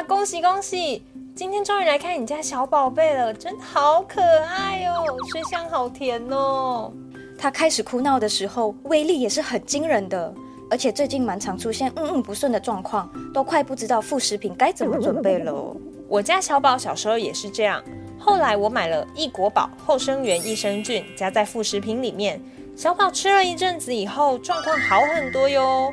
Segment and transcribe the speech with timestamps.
[0.00, 1.02] 哇，恭喜恭喜！
[1.36, 6.90] 今天终于来看你家小宝贝了，真的好可爱哦，水香好甜哦。
[7.38, 10.34] 他开始哭闹的时候，威力也是很惊人的，
[10.70, 15.76] 而且最近蛮常出现嗯嗯不顺的状况，都快不知道副食品该怎么准备了。
[16.08, 17.84] 我家小宝小时候也是这样，
[18.18, 22.40] 后来我买了益国宝后生元益生菌，加在副食品里面，
[22.74, 25.92] 小宝吃了一阵子以后，状况好很多哟。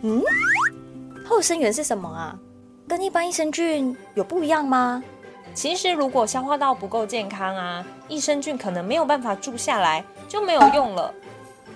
[0.00, 0.22] 嗯，
[1.26, 2.38] 后生元是什么啊？
[2.86, 5.02] 跟一般益生菌有不一样吗？
[5.54, 11.12] 其实如果消化道不够健康啊，益生菌可能没有办法住下来，就没有用了。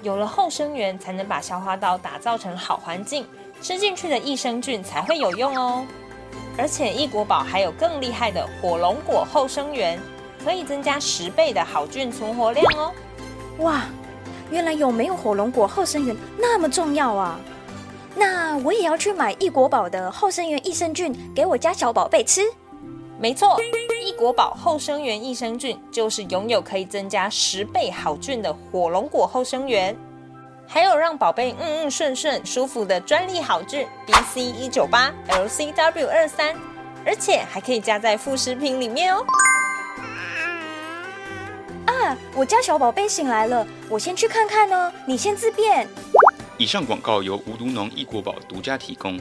[0.03, 3.27] 有了后生源，才能把消化道打造成好环境，
[3.62, 5.87] 吃进去的益生菌才会有用哦。
[6.59, 9.98] 而且益国宝还有更厉害的火龙果后生源，
[10.45, 12.93] 可以增加十倍的好菌存活量哦。
[13.61, 13.87] 哇，
[14.51, 17.41] 原来有没有火龙果后生源那么重要啊！
[18.15, 22.42] 那我也要去买益国宝的后生元益生菌给我家小宝贝吃。
[23.20, 23.61] 没错，
[24.05, 29.97] 益国宝后生元益生菌就是拥有可以增加十倍好菌的火龙果后生元，
[30.67, 36.55] 还有让宝贝嗯嗯顺顺舒服的专利好菌 B C 一九八 L C W 二三，
[37.05, 39.25] 而且还可以加在副食品里面哦。
[41.86, 45.89] 啊，我家小宝贝醒来了，我先去看看哦，你先自便。
[46.59, 49.17] 以上广告由无毒农益国宝独家提供。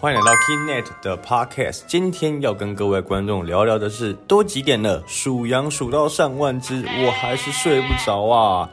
[0.00, 5.04] 欢迎来到 Keynet 的 Podcast，今天要跟各位观众聊聊的是，都几点了？
[5.06, 8.68] 数羊数到上万只，我还是睡不着啊！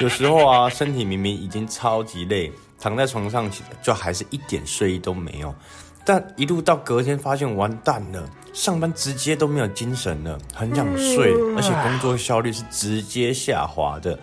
[0.00, 3.50] 有时候啊，身体明明已经超级累，躺在床上
[3.82, 5.54] 就还是一点睡意都没有。
[6.04, 14.18] 但一路到隔天，发现完蛋了，上班直接都没有精神了，很想睡，而且工作效率是直接下滑的。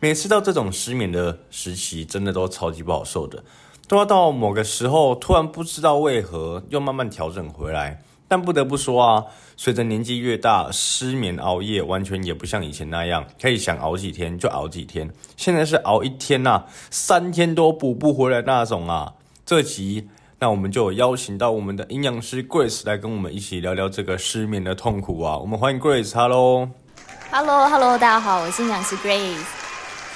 [0.00, 3.42] 每次到这种失眠的时期，真的都超级不好受的，
[3.88, 8.02] 都要到某个时候，突然不知道为何又慢慢调整回来。
[8.26, 9.24] 但不得不说啊，
[9.56, 15.08] 随着年纪越大，失眠熬夜完全也不像以前那样，可以想熬几天就熬几天。
[15.36, 19.12] 现在是熬一天呐，三天都补不回来那种啊。
[19.46, 20.08] 这集
[20.38, 25.38] 那我们就邀请到我们的营养师 Grace 来跟我们一起聊聊这个失眠的痛苦啊。
[25.38, 29.63] 我们欢迎 Grace，Hello，Hello，Hello，大家好，我是营养师 Grace。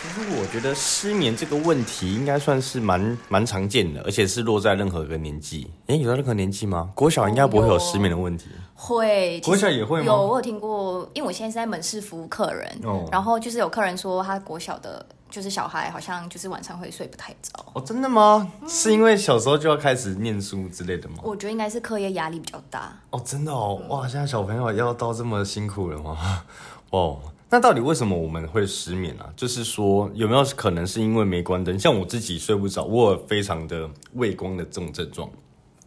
[0.00, 5.68] 其实我觉得失眠这个问题应该算是蛮蛮常见的，而且是落在任何一个年纪。
[5.88, 6.90] 哎，有到任何年纪吗？
[6.94, 8.46] 国小应该不会有失眠的问题。
[8.74, 10.06] 会，国小也会吗？
[10.06, 17.50] 有，我有听过，因为我现在是在门市服务客人，然后就是有客人说他国小的，就是小孩好像就是晚上会睡不太着。
[17.72, 18.48] 哦，真的吗？
[18.68, 21.16] 是因为小时候就要开始念书之类的吗？
[21.24, 22.96] 我觉得应该是课业压力比较大。
[23.10, 26.44] 哦，真的哦，哇，现在小朋友要到这么辛苦了吗？
[26.90, 27.18] 哦。
[27.50, 29.32] 那到底为什么我们会失眠啊？
[29.34, 31.78] 就是说有没有可能是因为没关灯？
[31.78, 35.30] 像我自己睡不着，我有非常的畏光的这种症状，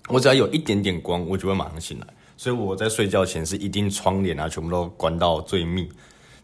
[0.08, 2.08] 我只要有一点点光，我就会马上醒来。
[2.36, 5.88] 所以我在睡觉前是一定窗帘啊全部都关到最密，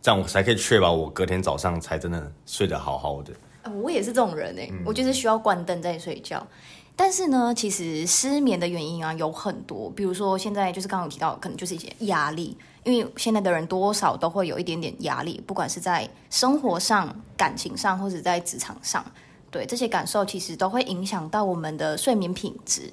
[0.04, 3.34] 这样我才可以确保我隔天早上才真的睡得好好的。
[3.72, 6.46] 我也是这种人哎，我就是需要关灯再睡觉。
[6.96, 12.56] 但是呢，其实失眠的原因啊有很多，比如说现在就是刚刚有提到，可能就是一些压力。
[12.88, 19.06] 因为现在的人多少都会有一点点压力，不管是在生活上、感情上，或者在职场上，
[19.52, 22.92] 对这些感受其实都会影响到我们的睡眠品质。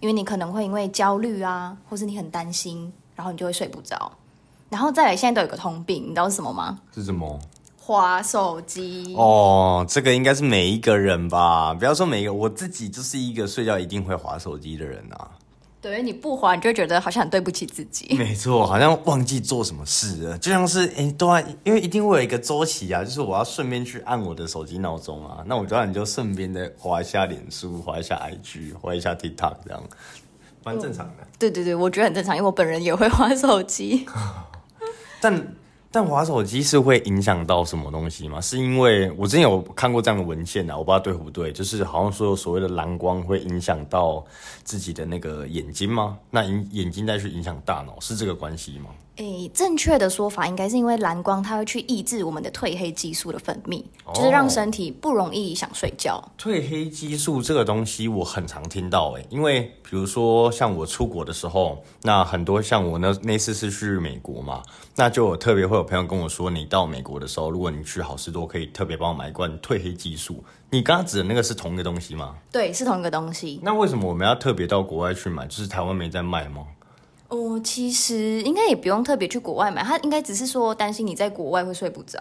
[0.00, 4.10] 因为你可能会因为焦虑啊，或是你很担心，然后你就会睡不着。
[4.68, 6.78] 然后再来，现在都有个通病，你知道是什么吗？
[6.92, 7.38] 是什么？
[7.78, 9.14] 滑手机。
[9.16, 11.72] 哦，这个应该是每一个人吧？
[11.72, 15.30] 不要说每一个，我自己就是一个睡觉一定会滑手机的人啊。
[15.80, 18.14] 对，你不滑，你就觉得好像很对不起自己。
[18.18, 29.82] 没错，好像忘记做什么事了，就像是哎，欸，对啊，因为一定会有一个周期啊，就是我要顺便去按我的手机闹钟啊，那我当然就顺便的滑一下脸书，滑一下 IG，滑一下 TikTok，这样
[30.64, 31.26] 蛮正常的。
[31.38, 34.04] 对对对，我觉得很正常，因为我本人也会滑手机，
[35.20, 35.54] 但。
[35.90, 38.40] 但滑手机是会影响到什么东西吗？
[38.40, 44.24] 是因为我之前有看过这样的文献啊，我不知道对不对，就是好像说所谓的蓝光会影响到
[44.64, 46.18] 自己的那个眼睛吗？
[46.30, 48.90] 那眼眼睛再去影响大脑，是这个关系吗？
[49.18, 53.82] 诶，正确的说法应该是因为蓝光它会去抑制我们的褪黑激素的分泌，
[54.14, 56.22] 就是让身体不容易想睡觉。
[56.38, 64.62] 褪黑激素这个东西我很常听到诶，因为比如说像我出国的时候，那很多像我那那次是去美国嘛，
[64.94, 70.44] 那就特别会有朋友跟我说，你到美国的时候，如果你去好事多，可以特别帮我买一罐褪黑激素。
[70.70, 72.36] 你刚刚指的那个是同一个东西吗？
[72.52, 73.58] 对，是同一个东西。
[73.64, 75.44] 那为什么我们要特别到国外去买？
[75.48, 76.62] 就是台湾没在卖吗？
[77.28, 82.18] 哦，其实应该也不用特别去国外买，他应该只是说担心你在国外会睡不着。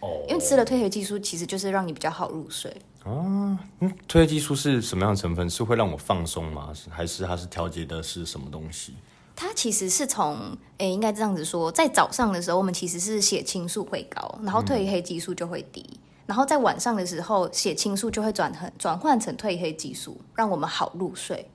[0.00, 2.70] 哦，因为吃了褪黑激素，其实就是让你比较好入睡。
[3.04, 5.48] 哦，嗯，褪黑激素是什么样的成分？
[5.48, 6.72] 是会让我放松吗？
[6.90, 8.94] 还是它是调节的是什么东西？
[9.36, 21.48] 它其实是从，诶，应该这样子说，在早上的时候，我们其实是血清素会高，然后褪黑激素就会低，然后在晚上的时候，血清素就会转很转换成褪黑激素，让我们好入睡。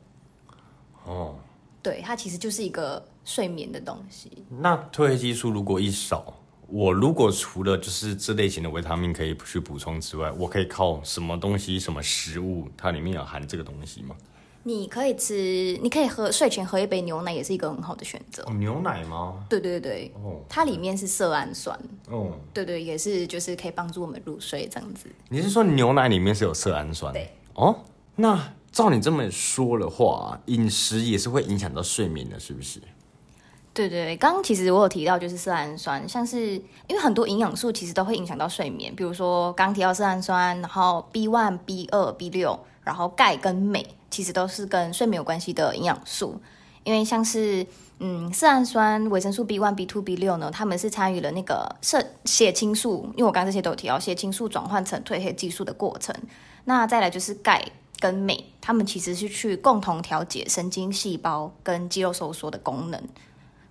[1.06, 1.36] 哦。
[1.84, 4.32] 对，它其实就是一个睡眠的东西。
[4.50, 6.34] 那褪黑激素如果一少，
[6.68, 14.16] 我如果除了就是这类型的维他命可以去补充之外，我可以靠什么东西、什么食物，它里面有含这个东西吗？
[14.64, 18.46] 你可以吃，你可以喝睡前喝一杯牛奶，也是一个很好的选择。
[18.54, 19.46] 牛奶吗？
[19.50, 21.78] 对对对，哦，它里面是色氨酸。
[22.10, 25.08] 哦，对对，也是就是可以帮助我们入睡这样子。
[25.28, 27.12] 你是说牛奶里面是有色氨酸？
[27.12, 27.30] 对。
[27.56, 27.78] 哦，
[28.16, 28.54] 那。
[28.74, 32.82] 照你这么说的话，饮食也是会影响到睡眠的，是不是？
[33.72, 36.54] 对对，刚刚其实我有提到，就是色氨酸，像是
[36.88, 46.42] 因为很多营养素其实都会影响到睡眠，比如说刚提到色氨酸，然后 B one、B 二、B 六，然后钙跟镁，其实都是跟睡眠有关系的营养素。
[46.84, 47.66] 因为像是
[48.00, 56.16] 嗯色氨酸、维生素 B one、B two、B 六呢，他们是参与了那个血血清素，因为我刚刚这些都有提到血清素转换成褪黑激素的过程。
[56.66, 57.64] 那再来就是钙。
[58.04, 63.02] 跟镁，它们其实是去共同调节神经细胞跟肌肉收缩的功能。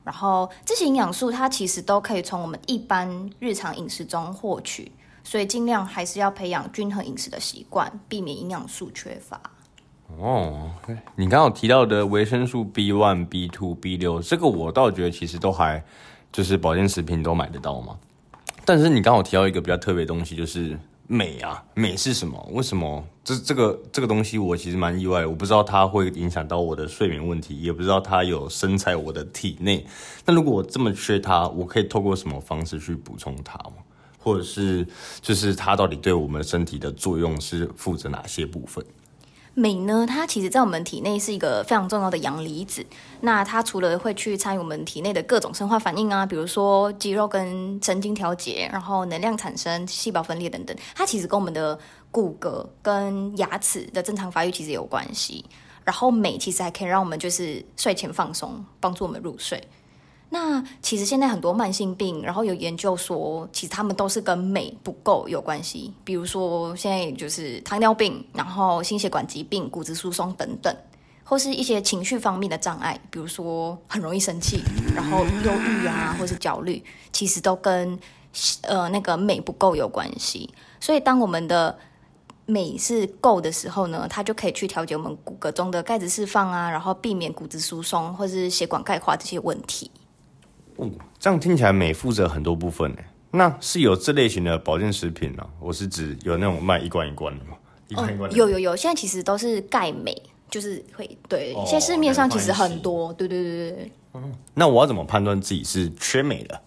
[0.03, 4.91] 然后这些营养素，它其实都可以从我们一般日常饮食中获取，
[5.23, 9.39] 所以尽量还是要培养均衡饮食的习惯，避免营养素缺乏。
[10.17, 10.71] 哦，
[11.15, 15.85] 你刚刚提到的维生素 B one、B two、B 六，这个我倒觉得其实都还
[16.33, 17.99] 就是保健食品都买得到嘛。
[18.65, 20.79] 但是你刚好提到一个比较特别的东西，就是。
[21.07, 22.49] 美啊，美是什么？
[22.53, 29.85] 为什么这这个这个东西我其实蛮意外，我不知道它会影响到我的睡眠问题，也不知道它有生在我的体内。
[30.25, 33.75] 那如果我这么缺它，我可以透过什么方式去补充它吗？
[34.19, 34.87] 或者是
[35.21, 38.85] 就是它到底对我们身体的作用是负责哪些部分？
[39.55, 42.85] 镁呢，它其实在我们体内是一个非常重要的阳离子。
[43.21, 51.79] 那它除了会去参与我们体内的各种生化反应啊，比如说肌肉跟神经调节，然后能量产生、细胞分裂等等，它其实跟我们的
[52.11, 55.45] 骨骼跟牙齿的正常发育其实有关系。
[55.85, 59.63] 然后镁其实还可以让我们就是睡前放松，帮助我们入睡。
[60.35, 65.93] 那其实现在很多慢性病，然后有研究说，其实他们都是跟镁不够有关系。
[66.05, 70.75] 比如说现在就是糖尿病，然后心血管疾病、骨质疏松等等，
[71.23, 74.63] 或是一些情绪方面的障碍，比如说很容易生气，
[74.97, 76.83] 然后忧郁啊，或是焦虑，
[77.13, 77.99] 其实都跟
[78.63, 80.49] 呃那个镁不够有关系。
[80.81, 81.79] 所以当我们的
[82.47, 89.91] 镁是够的时候呢，它就可以去调节我们骨骼中的钙质释放啊，然后避免骨质疏松或是血管钙化这些问题。
[90.77, 92.99] 哦，这样听起来美负责很多部分呢。
[93.31, 95.47] 那是有这类型的保健食品呢？
[95.59, 97.53] 我是指有那种卖一罐一罐的吗？
[97.89, 100.15] 一罐一罐有有有，现在其实都是钙镁，
[100.51, 101.55] 就是会对。
[101.67, 106.61] 现在市面上其实很多，对对对对嗯，那我要怎么判断自己是缺镁的？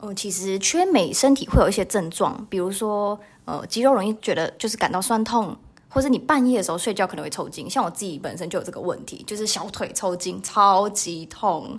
[0.00, 5.54] 哦，其实缺镁，身体会有一些症状，比如说呃，肌肉容易觉得就是感到酸痛，
[5.90, 7.68] 或是你半夜的时候睡觉可能会抽筋。
[7.68, 11.78] 像我自己本身就有这个问题，就是小腿抽筋，超级痛。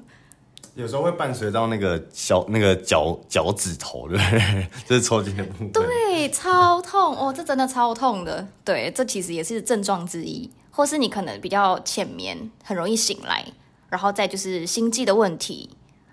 [0.76, 4.68] 有时候会伴随到那个小那个脚脚趾头，对不对？
[4.86, 5.72] 这是抽筋的部分。
[5.72, 8.46] 对，超痛哦，这真的超痛的。
[8.66, 13.46] 对，这其实也是症状之一，或是你可能比较浅眠，很容易醒来，
[13.90, 15.70] 然后再就是心悸的问题，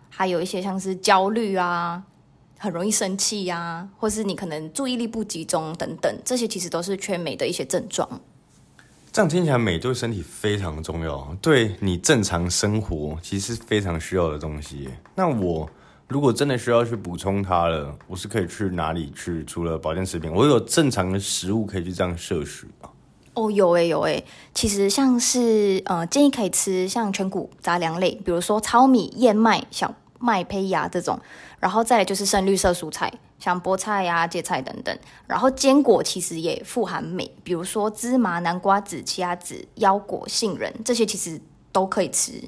[0.09, 2.05] 还有一些像是焦虑啊，
[2.57, 8.09] 很容易生气呀，或是你可能注意力不集中等等，这些其实都是缺镁的一些症状。
[9.13, 14.89] 这样听起来，镁对身体非常重要，对你正常生活其实非常需要的东西。
[15.15, 15.69] 那我
[16.09, 19.45] 如果真的需要去补充它了，我是可以去哪里去？
[19.45, 22.89] 除了保健食品，我有正常的食物可以去这样摄取吗？
[23.35, 31.19] 哦，有诶有诶，其实像是呃，建议可以吃像全谷杂粮类，比如说糙米、燕麦、小麦胚芽这种，
[31.59, 33.13] 然后再来就是深绿色蔬菜。
[33.39, 41.41] 像菠菜呀、芥菜等等，然后坚果其实也富含镁，比如说芝麻、南瓜子、奇亚籽、腰果、杏仁这些其实
[41.73, 42.41] 都可以吃。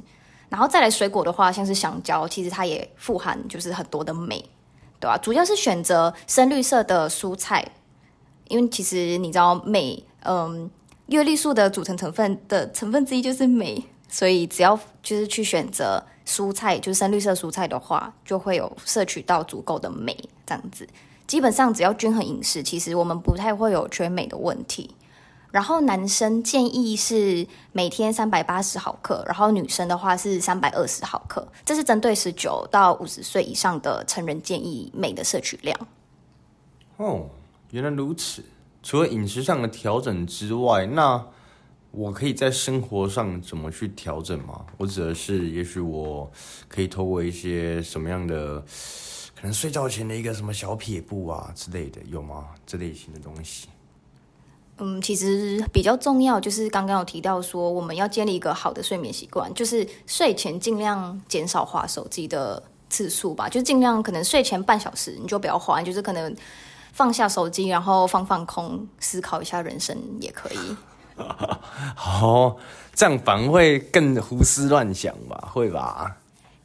[0.48, 4.48] 然后再来水果的话，像是香蕉，其实它也富含就是很多的镁，
[5.00, 7.72] 对吧、主要是选择深绿色的蔬菜，
[8.46, 10.70] 因为其实你知道镁，嗯，
[11.06, 13.84] 叶绿素的组成成分的成分之一就是镁，
[14.14, 20.16] 所以只要就是去选择蔬菜，就是深绿色蔬菜的话，就会有摄取到足够的镁，
[20.46, 20.88] 这样子。
[21.26, 24.94] 基本上只要均衡饮食，其实我们不太会有缺镁的问题。
[25.50, 35.76] 然后男生建议是每天三百八十毫克，然后女生的话是三百二十毫克，这是针对十九到五十岁以上的成人建议镁的摄取量。
[36.98, 37.26] 哦，
[37.72, 38.44] 原来如此。
[38.80, 41.26] 除了饮食上的调整之外，那
[41.94, 44.66] 我可以在生活上怎么去调整吗？
[44.76, 46.30] 我指的是，也许我
[46.68, 48.60] 可以透过一些什么样的，
[49.36, 52.48] 可能睡觉前的一个什么小撇步啊之类的，有吗？
[52.66, 53.68] 这类型的东西。
[54.78, 62.60] 嗯，其实比较重要就是刚刚有提到说，我们要建立一个好的睡眠习惯，就是睡前尽量减少划手机的
[62.90, 66.34] 次数吧，就尽量可能睡前半小时你就不要划，就是可能
[66.92, 70.76] 放下手机，然后放放空，思考一下人生也可以。
[72.22, 72.56] 哦，
[72.94, 75.48] 这样反而会更胡思乱想吧？
[75.52, 76.16] 会吧？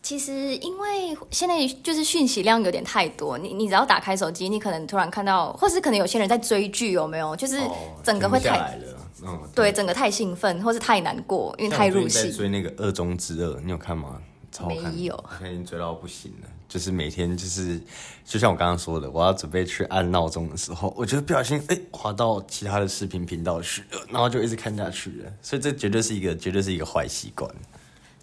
[0.02, 7.36] 其实，因为现在就是讯息量有点太多，你你只要打开手机，你可能突然看到，或是可能有些人在追剧，有没有？
[7.36, 8.78] 就是哦整个会太。
[9.22, 12.10] 嗯，对，整个太兴奋，或是太难过，因为太入戏。
[12.10, 14.16] 像我最近在追那个《二中之二》，你有看吗？
[14.52, 16.48] 超好看，没有我现在已经追到不行了。
[16.68, 17.82] 就是每天就是，
[18.24, 25.34] 就像我刚刚说的，我要准备去按闹钟的时候，我觉得不小心哎滑到其他的视频频道去了，然后就一直看下去了。
[25.42, 27.50] 所以这绝对是一个绝对是一个坏习惯。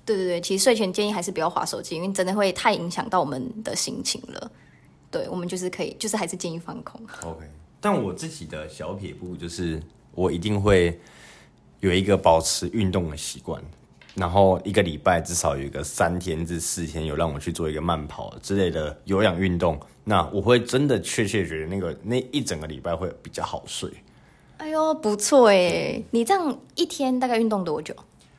[0.04, 4.50] 对对对，其实睡前建议还是不要划手机，因为真的会太影响到我们的心情了。
[5.10, 7.00] 对，我们就是可以，就是还是建议放空。
[7.24, 7.44] OK，
[7.80, 11.00] 但我自己的小撇步就是，我一定会
[11.80, 13.60] 有一个保持运动的习惯，
[14.16, 23.90] 然后一个礼拜至少有一个三天至四天有让我去做一个慢跑之类的有氧运动，那我会真的确切觉得那个那一整个礼拜会比较好睡。
[24.56, 26.02] 哎呦，不错哎！
[26.10, 27.94] 你这样一天大概运动多久？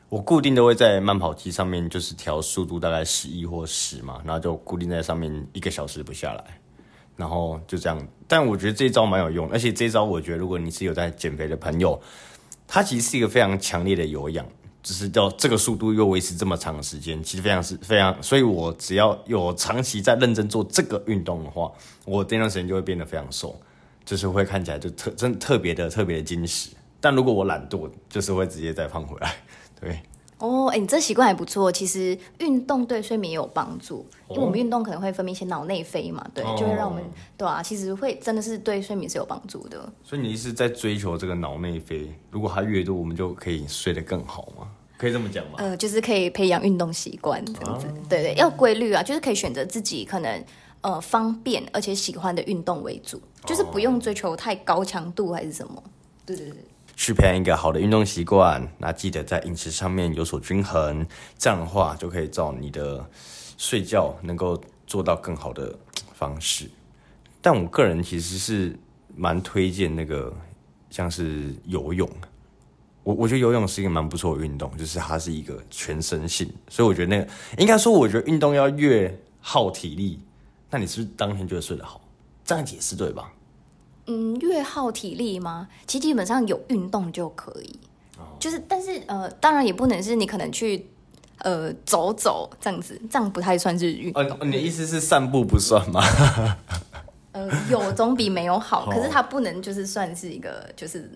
[0.08, 6.44] 我固定都会在慢跑机上面，就是调速度大概十一或十嘛，然后就固定在上面一个小时不下来，
[7.14, 8.04] 然后就这样。
[8.26, 12.00] 但我觉得这一招蛮有用，而且这一招我觉得如果你是有在减肥的朋友，
[12.66, 14.44] 它其实是一个非常强烈的有氧，
[14.88, 18.22] 只是到这个速度又维持这么长时间，其实非常是非常。
[18.22, 21.70] 所以我只要有长期在认真做这个运动的话，
[22.06, 23.54] 我这段时间就会变得非常瘦，
[24.06, 26.70] 就是会看起来就特真特别的特别的精实。
[27.02, 29.36] 但如果我懒惰，就是会直接再胖回来。
[29.78, 30.00] 对，
[30.38, 31.70] 哦，哎，你这习惯还不错。
[31.70, 37.02] 其实运动对睡眠也有帮助，因为我们运动可能会分泌一些脑内啡嘛，对，哦就会让我们
[37.36, 39.92] 对啊，其实会真的是对睡眠是有帮助的。
[40.04, 44.68] 所以你是在追求这个脑内啡，如果它越多，我们就可以睡得更好吗？
[44.96, 45.54] 可以这么讲吗？
[45.58, 50.44] 呃，就是可以培养运动习惯这样子，对对，要规律啊，就是可以选择自己可能
[50.80, 55.82] 呃方便而且喜欢的运动为主，就是不用追求太高强度还是什么。
[56.24, 56.56] 对对对。
[56.98, 61.06] 去培养一个好的运动习惯，那记得在饮食上面有所均衡，
[61.38, 63.08] 这样的话就可以照你的
[63.56, 65.72] 睡觉能够做到更好的
[66.12, 66.68] 方式。
[67.40, 68.76] 但我个人其实是
[69.14, 70.36] 蛮推荐那个
[70.90, 72.10] 像是游泳，
[73.04, 80.20] 我我觉得游泳是一个蛮不错的运动，就是它是一个全身性，所以我觉得那个应该说，我觉得运动要越耗体力，
[80.68, 82.00] 那你是不是当天就会睡得好？
[82.44, 83.32] 这样解释对吧？
[84.08, 85.68] 嗯，越耗体力吗？
[85.86, 87.78] 其实基本上有运动就可以，
[88.40, 90.84] 就是但是呃，当然也不能是你可能去
[91.38, 94.22] 呃走走这样子，这样不太算是运动。
[94.24, 96.02] 哦，你的意思是散步不算吗？
[97.32, 101.10] 呃，有总比没有好，哦可是它不能就是算是一个就是。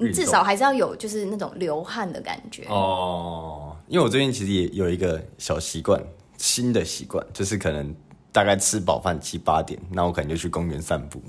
[0.00, 2.62] 你至少还是要有，就是那种流汗的感觉。
[2.68, 6.00] 哦，因为我最近其实也有一个小习惯，
[6.36, 7.92] 新的习惯，就是可能
[8.30, 11.20] 大概吃饱饭七八点，那我可能就去公园散步，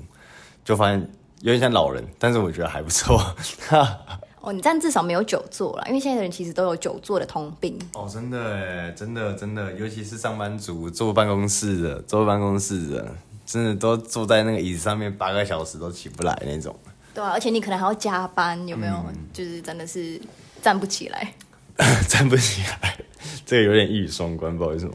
[0.64, 1.00] 就发现
[1.40, 3.20] 有点像老人，但是我觉得还不错。
[4.40, 7.78] 哦，你这样至少没有久坐了，因为现在的人其实都有久坐的通病。
[7.92, 13.14] 哦，真的哎，真的真的，尤其是上班族坐办公室的，坐办公室的，
[13.44, 16.74] 真的都坐在那个椅子上面八个小时都起不来那种。
[17.12, 18.94] 对啊，而且你可能还要加班，有没有？
[19.08, 20.18] 嗯就是真的是
[20.62, 21.34] 站不起来。
[22.08, 22.96] 站不起来，
[23.44, 24.90] 这个有点一语双关，不好意思。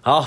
[0.00, 0.26] 好，刚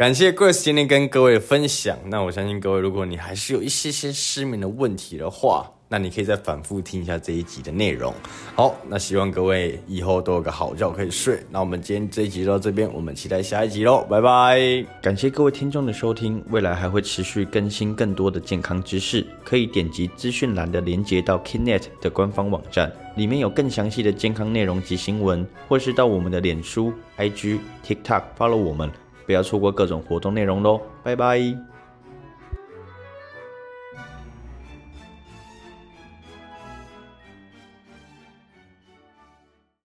[0.00, 1.94] 感谢 Grace 今天跟各位分享。
[2.06, 8.14] 那我相信各位，如果你还是有一些些失眠的问题的话，那你可以再反复听一下这一集的内容。
[8.56, 11.38] 好，那希望各位以后都有个好觉可以睡。
[11.50, 14.58] 那我们今天这一集到这边，我们期待下一集喽，拜拜！
[15.02, 28.90] 感谢各位听众的收听，未来还会持续更新更多的健康知识，可以点击资讯栏的连接到 Kinet 的官方网站，里面有更详细的健康内容及新闻，或是到我们的脸书、IG、TikTok follow 我们，
[29.30, 31.69] 不要错过各种活动内容喽，拜拜！